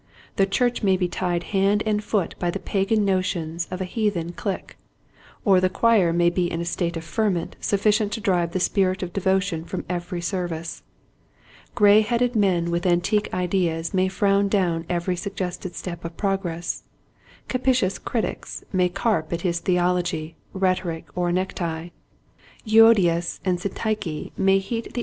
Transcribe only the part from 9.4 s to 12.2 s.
from every service. Gray